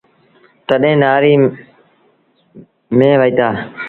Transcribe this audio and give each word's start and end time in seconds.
تڏهيݩ 0.67 0.99
نآري 1.01 1.33
ميݩ 2.97 3.19
وهيٚتآ۔ 3.19 3.47